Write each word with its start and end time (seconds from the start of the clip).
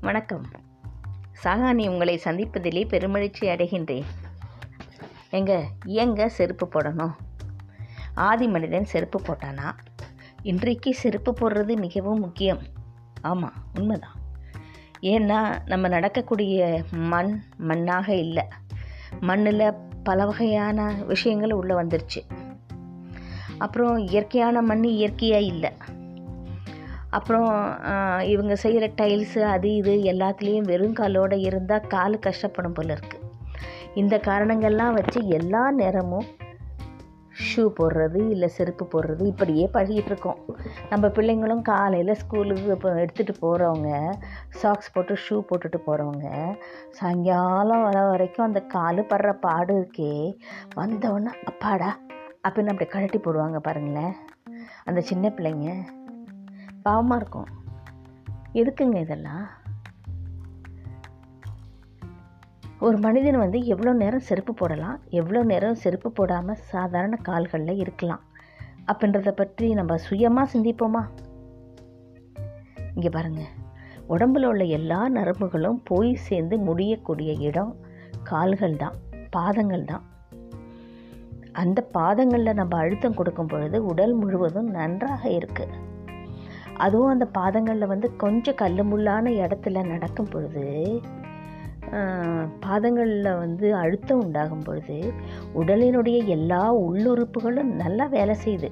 வணக்கம். 0.00 0.46
சாகானி 1.44 1.88
உங்களை 1.88 2.20
சந்திப்பதிலே 2.24 2.86
பெருமகிழ்ச்சி 2.86 3.40
அடைகின்றேன். 3.40 4.04
எங்க 5.30 5.66
ஏங்க 5.86 6.26
செருப்பு 6.26 6.68
போடணும். 6.68 7.12
ஆதி 8.14 8.46
மனிதன் 8.46 8.84
செருப்பு 8.84 9.20
போட்டானா? 9.20 9.72
இன்றைக்கு 10.42 10.94
செருப்பு 10.94 11.36
போடுறது 11.40 11.76
மிகவும் 11.76 12.20
முக்கியம். 12.20 12.58
ஆமாம் 13.20 13.52
உண்மைதான். 13.78 14.14
ஏன்னா 15.00 15.58
நம்ம 15.66 15.88
நடக்கக்கூடிய 15.88 16.82
மண் 16.90 17.42
மண்ணாக 17.58 18.08
இல்லை. 18.08 18.44
மண்ணில் 19.20 19.72
பல 20.02 20.26
வகையான 20.26 20.92
விஷயங்கள் 20.92 21.52
உள்ளே 21.52 21.74
வந்துருச்சு. 21.74 22.26
அப்புறம் 23.58 23.96
இயற்கையான 23.96 24.62
மண் 24.62 24.84
இயற்கையாக 24.84 25.44
இல்லை. 25.44 25.72
அப்புறம் 27.10 27.48
இவங்க 28.24 28.56
செய்கிற 28.56 28.86
டைல்ஸு 29.00 29.40
அது 29.54 29.74
இது 29.74 29.94
எல்லாத்துலேயும் 30.12 30.68
வெறும் 30.72 30.92
காலோடு 30.92 31.40
இருந்தால் 31.40 31.86
கால் 31.86 32.24
கஷ்டப்படும் 32.26 32.74
போல் 32.74 32.94
இருக்குது 32.96 33.26
இந்த 33.94 34.16
காரணங்கள்லாம் 34.24 34.92
வச்சு 34.92 35.20
எல்லா 35.28 35.70
நேரமும் 35.70 36.28
ஷூ 37.48 37.62
போடுறது 37.78 38.20
இல்லை 38.30 38.48
செருப்பு 38.48 38.84
போடுறது 38.84 39.22
இப்படியே 39.26 39.70
பழகிட்டு 39.72 40.10
இருக்கோம். 40.12 40.40
நம்ம 40.90 41.08
பிள்ளைங்களும் 41.08 41.62
காலையில் 41.62 42.14
ஸ்கூலுக்கு 42.14 42.72
இப்போ 42.72 42.90
எடுத்துகிட்டு 42.94 43.34
போகிறவங்க 43.40 43.90
சாக்ஸ் 44.48 44.92
போட்டு 44.92 45.14
ஷூ 45.24 45.36
போட்டுட்டு 45.48 45.78
போகிறவங்க 45.86 46.56
சாயங்காலம் 46.90 47.82
வர 47.82 48.02
வரைக்கும் 48.08 48.46
அந்த 48.46 48.60
கால் 48.60 49.08
படுற 49.12 49.32
பாடு 49.46 49.74
இருக்கே 49.80 50.12
வந்தவுடனே 50.74 51.32
அப்பாடா 51.44 51.90
அப்படின்னு 52.48 52.72
அப்படி 52.74 52.90
கழட்டி 52.90 53.18
போடுவாங்க 53.18 53.56
பாருங்களேன். 53.56 54.12
அந்த 54.84 55.00
சின்ன 55.00 55.28
பிள்ளைங்க. 55.28 55.70
பாவமாக 56.82 57.20
இருக்கும். 57.20 57.48
எதுக்குங்க 58.52 58.98
இதெல்லாம்? 59.00 59.46
ஒரு 62.78 62.98
மனிதன் 62.98 63.38
வந்து 63.38 63.64
எவ்வளோ 63.64 63.92
நேரம் 63.92 64.20
செருப்பு 64.20 64.54
போடலாம் 64.54 64.98
எவ்வளோ 65.10 65.42
நேரம் 65.42 65.74
செருப்பு 65.74 66.10
போடாமல் 66.10 66.62
சாதாரண 66.72 67.16
கால்களில் 67.16 67.78
இருக்கலாம். 67.78 68.22
அப்படின்றத 68.86 69.30
பற்றி 69.30 69.74
நம்ம 69.74 69.96
சுயமாக 69.96 70.58
சிந்திப்போமா? 70.58 71.02
இங்கே 72.94 73.08
பாருங்கள் 73.08 73.52
உடம்பில் 74.06 74.44
உள்ள 74.44 74.64
எல்லா 74.64 75.08
நரம்புகளும் 75.08 75.80
போய் 75.84 76.14
சேர்ந்து 76.14 76.58
முடியக்கூடிய 76.58 77.32
இடம் 77.32 77.76
கால்கள் 78.22 78.76
தான் 78.76 78.96
பாதங்கள் 79.30 79.84
தான். 79.84 80.04
அந்த 81.52 81.80
பாதங்களில் 81.82 82.54
நம்ம 82.54 82.76
அழுத்தம் 82.76 83.14
கொடுக்கும் 83.14 83.46
பொழுது 83.46 83.84
உடல் 83.84 84.14
முழுவதும் 84.14 84.68
நன்றாக 84.70 85.28
இருக்குது 85.28 85.88
அதுவும் 86.84 87.12
அந்த 87.14 87.26
பாதங்களில் 87.38 87.92
வந்து 87.92 88.08
கொஞ்சம் 88.16 88.58
கல் 88.62 88.82
முள்ளான 88.90 89.32
இடத்துல 89.42 89.82
நடக்கும் 89.86 90.30
பொழுது 90.30 90.66
பாதங்களில் 92.60 93.30
வந்து 93.42 93.68
அழுத்தம் 93.76 94.20
உண்டாகும் 94.20 94.64
பொழுது 94.66 94.98
உடலினுடைய 95.60 96.18
எல்லா 96.36 96.62
உள்ளுறுப்புகளும் 96.86 97.72
நல்லா 97.82 98.04
வேலை 98.16 98.34
செய்யுது. 98.44 98.70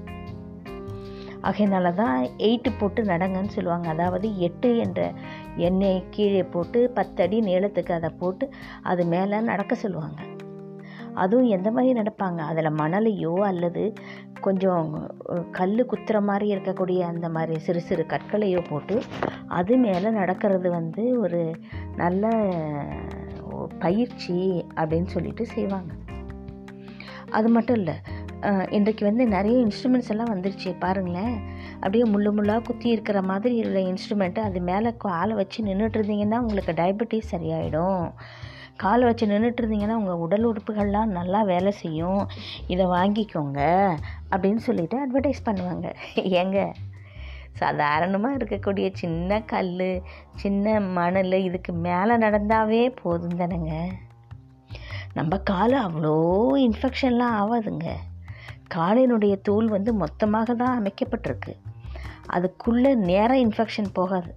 ஆகையினால 1.49 1.91
தான் 1.95 2.17
எயிட்டு 2.47 2.71
போட்டு 2.79 3.01
நடங்கன்னு 3.03 3.57
சொல்லுவாங்க. 3.57 3.89
அதாவது 3.89 4.29
எட்டு 4.39 4.71
என்ற 4.79 5.01
எண்ணெய் 5.67 6.03
கீழே 6.11 6.43
போட்டு 6.55 6.81
பத்தடி 6.91 7.39
நீளத்துக்கு 7.41 7.93
அதை 7.99 8.11
போட்டு 8.19 8.47
அது 8.83 9.05
மேலே 9.15 9.39
நடக்க 9.51 9.75
சொல்லுவாங்க. 9.75 10.19
அதுவும் 11.23 11.53
எந்த 11.57 11.69
மாதிரி 11.71 11.93
நடப்பாங்க? 12.01 12.41
அதில் 12.51 12.77
மணலையோ 12.81 13.35
அல்லது 13.51 13.85
கொஞ்சம் 14.41 14.87
கல் 15.51 15.87
குத்துற 15.91 16.19
மாதிரி 16.23 16.47
இருக்கக்கூடிய 16.55 17.01
அந்த 17.13 17.29
மாதிரி 17.29 17.59
சிறு 17.59 17.81
சிறு 17.81 18.05
கற்களையோ 18.09 18.61
போட்டு 18.69 18.97
அது 19.59 19.77
மேலே 19.77 20.11
நடக்கிறது 20.11 20.71
வந்து 20.71 21.05
ஒரு 21.21 21.43
நல்ல 21.97 22.31
பயிற்சி 23.79 24.39
அப்படின்னு 24.75 25.07
சொல்லிட்டு 25.07 25.47
செய்வாங்க. 25.47 25.93
அது 27.31 27.49
மட்டும் 27.49 27.77
இல்லை 27.77 27.95
இன்றைக்கு 28.71 29.05
வந்து 29.05 29.27
நிறைய 29.27 29.57
இன்ஸ்ட்ருமெண்ட்ஸ் 29.65 30.11
எல்லாம் 30.15 30.33
வந்துருச்சு 30.35 30.71
பாருங்களேன். 30.79 31.37
அப்படியே 31.75 32.05
முள்ளு 32.05 32.31
முள்ளாக 32.37 32.63
குத்தி 32.63 32.89
இருக்கிற 32.89 33.23
மாதிரி 33.23 33.55
உள்ள 33.65 33.79
இன்ஸ்ட்ருமெண்ட்டு 33.79 34.39
அது 34.39 34.61
மேலே 34.61 34.93
ஆளை 35.21 35.37
வச்சு 35.37 35.65
நின்றுட்டு 35.65 35.99
இருந்தீங்கன்னா 36.01 36.39
உங்களுக்கு 36.39 36.75
டயபெட்டிஸ் 36.83 37.33
சரியாயிடும். 37.33 38.05
காலை 38.83 39.05
வச்சு 39.09 39.27
நின்றுட்டு 39.27 39.63
இருந்தீங்கன்னா 39.63 39.99
உங்கள் 40.01 40.23
உடல் 40.25 40.47
உறுப்புகள்லாம் 40.51 41.15
நல்லா 41.19 41.41
வேலை 41.53 41.73
செய்யும். 41.83 42.23
இதை 42.67 42.85
வாங்கிக்கோங்க 42.97 43.61
அப்படின்னு 44.31 44.63
சொல்லிட்டு 44.69 44.99
அட்வர்டைஸ் 45.05 45.47
பண்ணுவாங்க. 45.49 45.89
ஏங்க 46.41 46.61
சாதாரணமாக 47.63 48.37
இருக்கக்கூடிய 48.39 48.89
சின்ன 48.93 49.41
கல் 49.53 49.73
சின்ன 50.43 50.81
மணல் 50.99 51.33
இதுக்கு 51.49 51.73
மேலே 51.87 52.15
நடந்தாவே 52.25 52.83
போதும் 53.03 53.39
தானேங்க. 53.39 53.73
நம்ம 55.15 55.39
கால் 55.51 55.75
அவ்வளோ 55.87 56.15
இன்ஃபெக்ஷன்லாம் 56.67 57.37
ஆகாதுங்க 57.41 57.89
காலினுடைய 58.75 59.35
தோல் 59.49 59.69
வந்து 59.69 59.91
மொத்தமாக 59.95 60.55
தான் 60.55 60.77
அமைக்கப்பட்டிருக்கு. 60.81 61.53
அதுக்குள்ளே 62.27 62.91
நேராக 63.09 63.43
இன்ஃபெக்ஷன் 63.45 63.91
போகாது. 63.93 64.31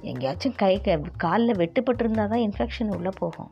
எங்கேயாச்சும் 0.00 0.54
கை 0.56 0.80
காலில் 1.16 1.56
வெட்டுப்பட்டிருந்தால் 1.56 2.28
தான் 2.28 2.38
இன்ஃபெக்ஷன் 2.38 2.96
உள்ளே 2.96 3.08
போகும். 3.18 3.50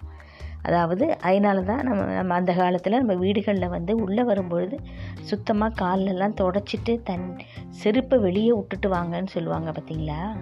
அதாவது 0.62 1.18
அதனால 1.18 1.60
தான் 1.60 1.82
நம்ம 1.82 2.04
நம்ம 2.04 2.34
அந்த 2.34 2.52
காலத்தில் 2.52 2.92
நம்ம 2.92 3.14
வீடுகளில் 3.14 3.68
வந்து 3.68 3.96
உள்ளே 3.96 4.22
வரும்பொழுது 4.22 4.80
சுத்தமாக 5.20 5.74
காலெல்லாம் 5.74 6.34
தொடச்சிட்டு 6.34 7.02
தன் 7.02 7.36
செருப்பை 7.68 8.18
வெளியே 8.18 8.52
விட்டுட்டு 8.52 8.92
வாங்கன்னு 8.92 9.26
சொல்லுவாங்க 9.26 9.70
பார்த்தீங்களா? 9.70 10.36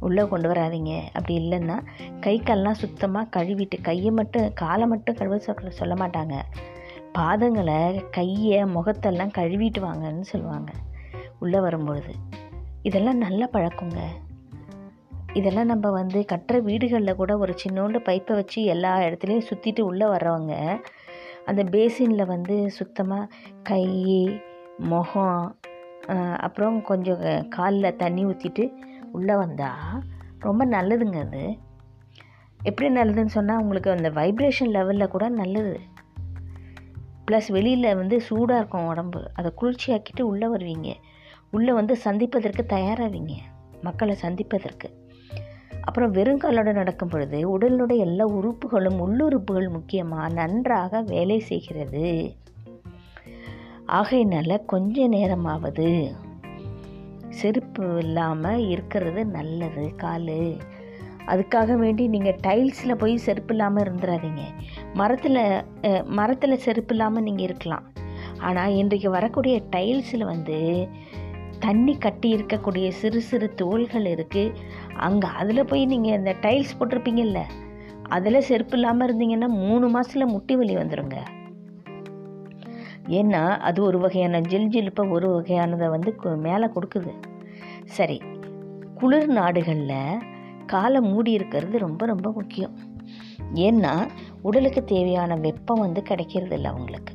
உள்ளே 0.00 0.28
கொண்டு 0.28 0.52
வராதீங்க. 0.52 1.00
அப்படி 1.06 1.38
இல்லைன்னா 1.38 1.84
கை 2.20 2.42
கால்லாம் 2.44 2.72
சுத்தமாக 2.72 3.42
கழுவிட்டு 3.42 3.80
கையை 3.82 4.10
மட்டும் 4.10 4.52
காலை 4.52 4.86
மட்டும் 4.86 5.14
கழுவ 5.14 5.38
சொல்ல 5.38 5.70
சொல்ல 5.70 5.94
மாட்டாங்க. 5.94 6.42
பாதங்களை 7.18 8.10
கையை 8.10 8.64
முகத்தெல்லாம் 8.64 9.32
கழுவிட்டு 9.38 9.78
வாங்கன்னு 9.78 10.20
சொல்லுவாங்க. 10.20 10.72
உள்ளே 11.38 11.60
வரும்பொழுது. 11.60 12.14
இதெல்லாம் 12.82 13.18
நல்ல 13.18 13.48
பழக்கங்க. 13.52 13.98
இதெல்லாம் 15.38 15.70
நம்ம 15.70 15.86
வந்து 15.90 16.18
கட்டுற 16.32 16.56
வீடுகளில் 16.62 17.18
கூட 17.20 17.32
ஒரு 17.38 17.52
சின்னோண்டு 17.62 17.98
பைப்பை 18.08 18.34
வச்சு 18.36 18.60
எல்லா 18.64 18.92
இடத்துலையும் 18.98 19.48
சுற்றிட்டு 19.48 19.80
உள்ளே 19.80 20.06
வர்றவங்க 20.06 20.54
அந்த 21.46 21.62
பேசினில் 21.74 22.30
வந்து 22.34 22.56
சுத்தமாக 22.70 23.30
கை 23.62 23.84
முகம் 24.92 25.42
அப்புறம் 26.46 26.76
கொஞ்சம் 26.82 27.22
காலில் 27.48 27.98
தண்ணி 28.02 28.22
ஊற்றிட்டு 28.26 28.64
உள்ளே 29.12 29.34
வந்தால் 29.34 29.94
ரொம்ப 30.38 30.62
நல்லதுங்க 30.66 31.18
அது. 31.26 31.44
எப்படி 32.60 32.88
நல்லதுன்னு 32.94 33.36
சொன்னால் 33.36 33.60
உங்களுக்கு 33.62 33.90
அந்த 33.90 34.08
வைப்ரேஷன் 34.10 34.74
லெவலில் 34.76 35.12
கூட 35.14 35.26
நல்லது. 35.40 35.76
ப்ளஸ் 37.26 37.48
வெளியில் 37.56 37.98
வந்து 38.00 38.16
சூடாக 38.20 38.60
இருக்கும் 38.60 38.88
உடம்பு. 38.92 39.20
அதை 39.38 39.50
குளிர்ச்சியாக்கிட்டு 39.60 40.22
உள்ளே 40.32 40.46
வருவீங்க. 40.46 40.90
உள்ளே 41.50 41.72
வந்து 41.72 41.96
சந்திப்பதற்கு 41.96 42.64
தயாராகிங்க 42.76 43.34
மக்களை 43.82 44.14
சந்திப்பதற்கு. 44.24 44.88
அப்புறம் 45.86 46.14
வெறுங்காலோடு 46.16 46.72
நடக்கும் 46.78 47.10
பொழுது 47.12 47.38
உடலினுடைய 47.52 48.06
எல்லா 48.06 48.24
உறுப்புகளும் 48.38 48.98
உள்ளுறுப்புகள் 49.04 49.68
முக்கியமாக 49.76 50.32
நன்றாக 50.38 51.00
வேலை 51.12 51.38
செய்கிறது. 51.50 52.06
ஆகையினால 53.98 54.56
கொஞ்ச 54.72 55.06
நேரமாவது 55.16 55.88
செருப்பு 57.40 57.86
இல்லாமல் 58.02 58.64
இருக்கிறது 58.72 59.22
நல்லது 59.36 59.84
கால். 60.02 60.38
அதுக்காக 61.32 61.76
வேண்டி 61.82 62.04
நீங்கள் 62.14 62.40
டைல்ஸில் 62.46 63.00
போய் 63.02 63.14
செருப்பு 63.26 63.52
இல்லாமல் 63.54 63.82
இருந்துடாதீங்க 63.84 64.42
மரத்தில் 65.00 65.40
மரத்தில் 66.18 66.62
செருப்பு 66.66 66.94
இல்லாமல் 66.94 67.26
நீங்கள் 67.28 67.46
இருக்கலாம். 67.48 67.86
ஆனால் 68.48 68.76
இன்றைக்கு 68.80 69.10
வரக்கூடிய 69.16 69.56
டைல்ஸில் 69.76 70.30
வந்து 70.32 70.58
தண்ணி 71.64 71.94
கட்டி 71.98 72.28
இருக்கக்கூடிய 72.36 72.86
சிறு 73.00 73.20
சிறு 73.28 73.46
தோள்கள் 73.60 74.06
இருக்குது 74.14 74.54
அங்கே 74.98 75.26
அதில் 75.26 75.64
போய் 75.64 75.86
நீங்கள் 75.86 76.12
இந்த 76.12 76.34
டைல்ஸ் 76.40 76.76
போட்டிருப்பீங்கல்ல 76.80 77.42
அதில் 78.08 78.40
செருப்பு 78.40 78.74
இல்லாமல் 78.74 79.06
இருந்தீங்கன்னா 79.08 79.48
மூணு 79.48 79.88
மாதத்தில் 79.88 80.26
முட்டி 80.26 80.56
வலி 80.56 80.76
வந்துடுங்க 80.76 81.16
ஏன்னா 83.08 83.58
அது 83.58 83.82
ஒரு 83.82 83.98
வகையான 83.98 84.40
ஜில் 84.40 84.68
ஜிலுப்பை 84.68 85.10
ஒரு 85.10 85.28
வகையானதை 85.36 85.88
வந்து 85.88 86.16
மேலே 86.36 86.66
கொடுக்குது. 86.66 87.12
சரி 87.84 88.20
குளிர் 88.94 89.28
நாடுகளில் 89.28 90.22
காலை 90.66 91.00
மூடி 91.00 91.32
இருக்கிறது 91.32 91.78
ரொம்ப 91.78 92.06
ரொம்ப 92.06 92.32
முக்கியம். 92.32 92.78
ஏன்னா 93.54 94.08
உடலுக்கு 94.42 94.84
தேவையான 94.84 95.36
வெப்பம் 95.36 95.80
வந்து 95.80 96.02
கிடைக்கிறது 96.02 96.54
இல்லை 96.54 96.70
அவங்களுக்கு. 96.70 97.12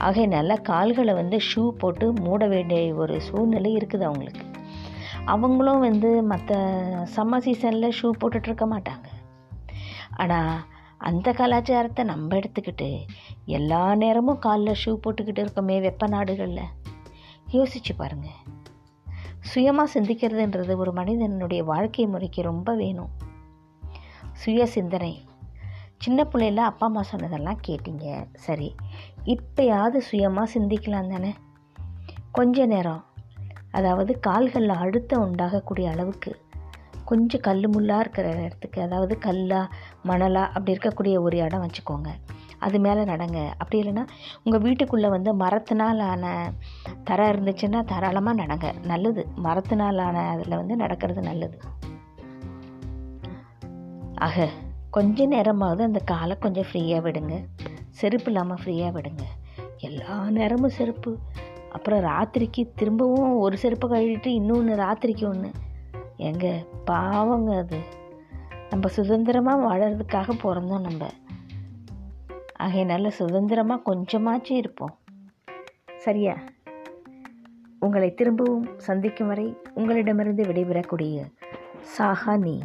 ஆகையினால 0.00 0.60
கால்களை 0.62 1.14
வந்து 1.14 1.38
ஷூ 1.48 1.70
போட்டு 1.70 2.12
மூட 2.12 2.46
வேண்டிய 2.46 2.94
ஒரு 2.94 3.20
சூழ்நிலை 3.20 3.76
இருக்குது 3.76 4.00
அவங்களுக்கு. 4.00 4.44
அவங்களும் 5.28 5.80
வந்து 5.80 6.10
மற்ற 6.22 6.56
சம்மர் 7.16 7.44
சீசனில் 7.46 7.96
ஷூ 7.98 8.08
போட்டுட்ருக்க 8.20 8.64
மாட்டாங்க. 8.74 9.08
ஆனால் 10.16 10.58
அந்த 10.98 11.32
கலாச்சாரத்தை 11.32 12.04
நம்ம 12.04 12.36
எடுத்துக்கிட்டு 12.36 12.88
எல்லா 13.56 13.94
நேரமும் 13.94 14.38
காலில் 14.38 14.80
ஷூ 14.82 14.92
போட்டுக்கிட்டு 14.92 15.42
இருக்கோமே 15.44 15.76
வெப்ப 15.80 16.06
நாடுகளில். 16.06 16.70
யோசிச்சு 17.52 17.92
பாருங்கள் 17.96 18.38
சுயமாக 19.40 19.92
சிந்திக்கிறதுன்றது 19.94 20.72
ஒரு 20.76 20.92
மனிதனுடைய 20.92 21.60
வாழ்க்கை 21.64 22.06
முறைக்கு 22.06 22.40
ரொம்ப 22.42 22.74
வேணும். 22.74 23.12
சுய 24.32 24.66
சிந்தனை. 24.66 25.12
சின்ன 25.98 26.22
பிள்ளையில 26.32 26.64
அப்பா 26.70 26.86
அம்மா 26.86 27.02
சொன்னதெல்லாம் 27.02 27.60
கேட்டீங்க. 27.68 28.06
சரி 28.46 28.68
இப்போயாவது 29.24 29.98
சுயமாக 30.08 30.52
சிந்திக்கலாம் 30.54 31.12
தானே? 31.14 31.32
கொஞ்ச 32.32 32.66
நேரம் 32.66 33.02
அதாவது 33.78 34.20
கால்களில் 34.20 34.78
அழுத்தம் 34.82 35.22
உண்டாகக்கூடிய 35.22 35.90
அளவுக்கு 35.90 36.30
கொஞ்சம் 37.04 37.40
கல் 37.40 37.70
முள்ளாக 37.70 38.00
இருக்கிற 38.00 38.34
இடத்துக்கு 38.34 38.82
அதாவது 38.82 39.18
கல்லா 39.18 39.70
மணலா 40.04 40.42
அப்படி 40.44 40.72
இருக்கக்கூடிய 40.72 41.20
ஒரு 41.20 41.36
இடம் 41.36 41.66
வச்சுக்கோங்க. 41.66 42.08
அது 42.58 42.78
மேலே 42.78 43.02
நடங்க. 43.04 43.46
அப்படி 43.58 43.82
இல்லைன்னா 43.82 44.06
உங்கள் 44.44 44.60
வீட்டுக்குள்ளே 44.60 45.08
வந்து 45.08 45.34
மரத்தினாலான 45.34 46.04
ஆன 46.04 46.52
தரை 47.04 47.28
இருந்துச்சுன்னா 47.30 47.84
தாராளமாக 47.84 48.44
நடங்க. 48.44 48.72
நல்லது. 48.84 49.26
மரத்தினாலான 49.44 50.14
அதில் 50.28 50.56
வந்து 50.56 50.76
நடக்கிறது 50.76 51.20
நல்லது. 51.20 51.58
ஆக 54.14 54.48
கொஞ்ச 54.90 55.26
நேரமாவது 55.26 55.82
அந்த 55.82 55.98
காலை 55.98 56.36
கொஞ்சம் 56.38 56.66
ஃப்ரீயாக 56.72 57.02
விடுங்க. 57.02 57.34
செருப்பு 57.90 58.26
இல்லாமல் 58.26 58.58
ஃப்ரீயாக 58.64 58.92
விடுங்க. 58.92 59.22
எல்லா 59.76 60.30
நேரமும் 60.30 60.70
செருப்பு. 60.70 61.18
அப்புறம் 61.78 62.02
ராத்திரிக்கு 62.02 62.70
திரும்பவும் 62.74 63.36
ஒரு 63.36 63.58
செருப்பை 63.58 63.90
கழுவிட்டு 63.90 64.26
இன்னொன்று 64.26 64.76
ராத்திரிக்கு 64.76 65.28
ஒன்று 65.28 65.50
எங்க? 66.16 66.64
பாவங்க 66.84 67.56
அது. 67.56 67.78
நம்ம 68.70 68.88
சுதந்திரமாக 68.88 69.66
வாழறதுக்காக 69.66 70.30
பிறந்தோம் 70.42 70.80
நம்ம. 70.80 71.06
ஆகையினால 72.58 73.08
சுதந்திரமாக 73.08 73.94
கொஞ்சமாச்சும் 73.94 74.52
இருப்போம். 74.52 74.98
சரியா? 75.96 76.36
உங்களை 77.78 78.14
திரும்பவும் 78.14 78.68
சந்திக்கும் 78.76 79.26
வரை 79.26 79.56
உங்களிடமிருந்து 79.74 80.42
விடைபெறக்கூடிய 80.42 81.24
சாகா 81.80 82.36
நீ. 82.36 82.62